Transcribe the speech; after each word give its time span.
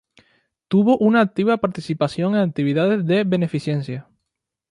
Tuvo 0.67 0.97
una 0.97 1.21
activa 1.21 1.57
participación 1.57 2.33
en 2.35 2.41
actividades 2.49 3.05
de 3.05 3.23
beneficencia. 3.23 4.09